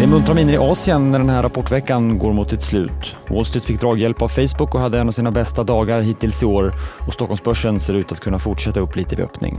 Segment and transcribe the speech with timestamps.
[0.00, 3.16] Det är muntra miner i Asien när den här rapportveckan går mot sitt slut.
[3.28, 6.46] Wall Street fick draghjälp av Facebook och hade en av sina bästa dagar hittills i
[6.46, 6.74] år
[7.06, 9.58] och Stockholmsbörsen ser ut att kunna fortsätta upp lite vid öppning.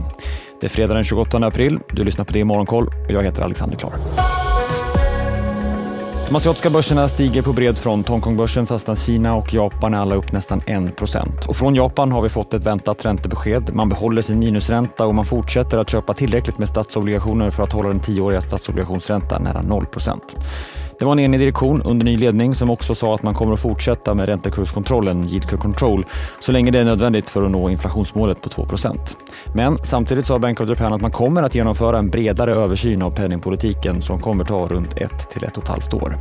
[0.60, 1.78] Det är fredag den 28 april.
[1.90, 3.92] Du lyssnar på det i Morgonkoll och jag heter Alexander Klar.
[6.28, 8.08] De asiatiska börserna stiger på bred front.
[8.08, 12.54] Hongkongbörsen, Fastlandskina och Japan är alla upp nästan 1% Och Från Japan har vi fått
[12.54, 13.74] ett väntat räntebesked.
[13.74, 17.88] Man behåller sin minusränta och man fortsätter att köpa tillräckligt med statsobligationer för att hålla
[17.88, 19.86] den tioåriga statsobligationsräntan nära 0
[21.02, 23.60] det var en enig direktion under ny ledning som också sa att man kommer att
[23.60, 26.06] fortsätta med räntekurskontrollen, yield curve control,
[26.40, 29.16] så länge det är nödvändigt för att nå inflationsmålet på 2%
[29.54, 33.10] Men samtidigt sa Bank of Japan att man kommer att genomföra en bredare översyn av
[33.10, 36.16] penningpolitiken som kommer ta runt ett till ett och ett halvt år.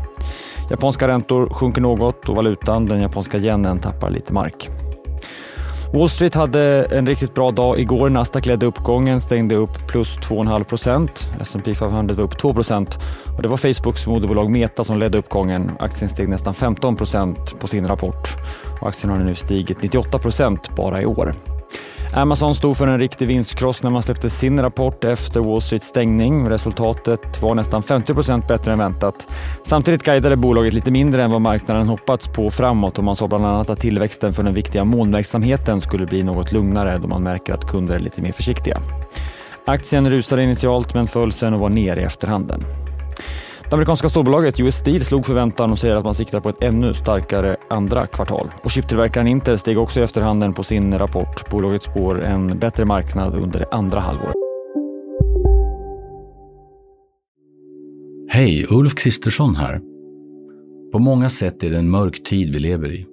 [0.69, 4.69] Japanska räntor sjunker något och valutan, den japanska yenen, tappar lite mark.
[5.93, 8.09] Wall Street hade en riktigt bra dag igår.
[8.09, 11.29] Nasdaq ledde uppgången, stängde upp plus 2,5 procent.
[11.41, 12.99] S&P 500 var upp 2 procent.
[13.35, 15.71] Och det var Facebooks moderbolag Meta som ledde uppgången.
[15.79, 18.37] Aktien steg nästan 15 procent på sin rapport.
[18.81, 21.33] Och aktien har nu stigit 98 procent bara i år.
[22.13, 26.49] Amazon stod för en riktig vinstkross när man släppte sin rapport efter Wall Streets stängning.
[26.49, 29.27] Resultatet var nästan 50% bättre än väntat.
[29.63, 33.45] Samtidigt guidade bolaget lite mindre än vad marknaden hoppats på framåt och man sa bland
[33.45, 37.67] annat att tillväxten för den viktiga molnverksamheten skulle bli något lugnare då man märker att
[37.67, 38.81] kunder är lite mer försiktiga.
[39.65, 42.63] Aktien rusade initialt men föll sen och var ner i efterhanden.
[43.71, 46.93] Det amerikanska storbolaget US Steel slog förväntan och säger att man siktar på ett ännu
[46.93, 48.51] starkare andra kvartal.
[48.63, 51.49] Och chiptillverkaren Intel steg också i efterhanden på sin rapport.
[51.51, 54.33] Bolaget spår en bättre marknad under det andra halvåret.
[58.29, 59.81] Hej, Ulf Kristersson här.
[60.91, 63.05] På många sätt är det en mörk tid vi lever i.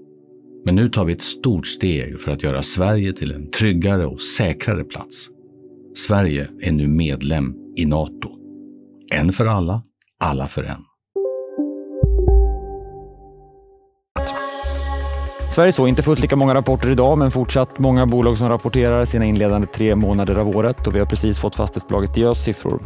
[0.64, 4.20] Men nu tar vi ett stort steg för att göra Sverige till en tryggare och
[4.20, 5.28] säkrare plats.
[5.94, 8.30] Sverige är nu medlem i Nato.
[9.10, 9.82] En för alla,
[10.18, 10.84] alla för en.
[15.50, 19.24] Sverige såg inte fullt lika många rapporter idag, men fortsatt många bolag som rapporterar sina
[19.24, 22.80] inledande tre månader av året och vi har precis fått fastighetsbolaget Diös siffror.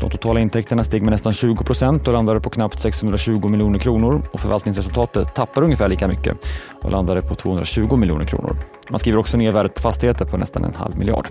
[0.00, 4.22] De totala intäkterna steg med nästan 20 procent och landade på knappt 620 miljoner kronor
[4.32, 6.36] och förvaltningsresultatet tappar ungefär lika mycket
[6.82, 8.56] och landade på 220 miljoner kronor.
[8.90, 11.26] Man skriver också ner värdet på fastigheter på nästan en halv miljard.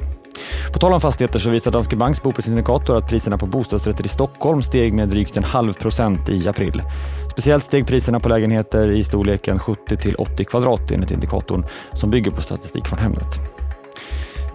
[0.74, 4.62] På tal om fastigheter så visar Danske Banks boprisindikator att priserna på bostadsrätter i Stockholm
[4.62, 6.82] steg med drygt en halv procent i april.
[7.32, 12.32] Speciellt steg priserna på lägenheter i storleken 70 till 80 kvadrat enligt indikatorn som bygger
[12.32, 13.40] på statistik från Hemnet.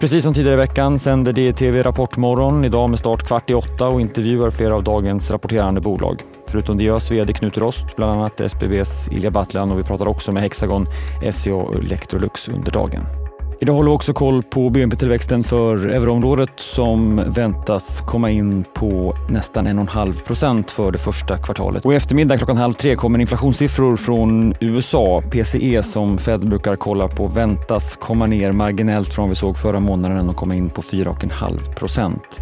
[0.00, 4.00] Precis som tidigare i veckan sänder DTV Rapportmorgon idag med start kvart i åtta och
[4.00, 6.22] intervjuar flera av dagens rapporterande bolag.
[6.47, 10.32] Förutom det görs vd Knut Rost, bland annat SBBs Ilja Battlan och vi pratar också
[10.32, 10.87] med Hexagon,
[11.32, 13.30] SCA och Electrolux under dagen.
[13.62, 19.66] Idag håller vi också koll på BNP-tillväxten för euroområdet som väntas komma in på nästan
[19.66, 21.84] 1,5 procent för det första kvartalet.
[21.84, 25.22] Och i eftermiddag klockan halv tre kommer inflationssiffror från USA.
[25.31, 30.28] PCE som Fed brukar kolla på väntas komma ner marginellt från vi såg förra månaden
[30.28, 32.41] och komma in på 4,5 procent.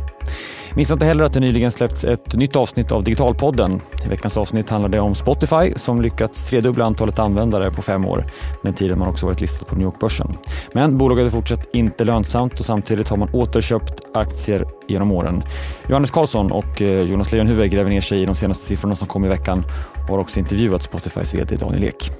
[0.78, 3.80] Missa inte heller att det nyligen släppts ett nytt avsnitt av Digitalpodden.
[4.04, 8.26] I veckans avsnitt handlar det om Spotify som lyckats tredubbla antalet användare på fem år.
[8.62, 10.36] Den tiden man också varit listad på New York-börsen.
[10.72, 15.42] Men bolaget är fortsatt inte lönsamt och samtidigt har man återköpt aktier genom åren.
[15.88, 19.24] Johannes Karlsson och eh, Jonas Lejonhufvud gräver ner sig i de senaste siffrorna som kom
[19.24, 19.64] i veckan
[20.02, 22.10] och har också intervjuat Spotifys VD Daniel Ek.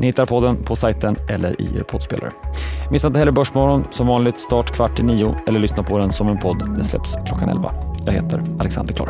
[0.00, 2.32] Ni hittar podden på sajten eller i er poddspelare.
[2.90, 6.28] Missa inte heller Börsmorgon som vanligt start kvart i nio eller lyssna på den som
[6.28, 6.58] en podd.
[6.58, 7.72] Den släpps klockan elva.
[8.06, 9.08] Jag heter Alexander Klar.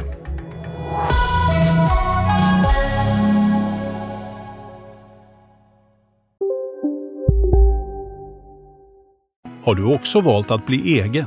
[9.65, 11.27] Har du också valt att bli egen?